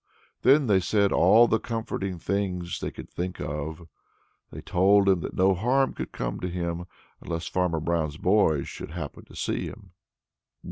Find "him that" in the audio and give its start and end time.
5.07-5.35